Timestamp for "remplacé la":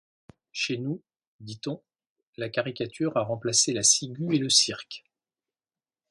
3.23-3.83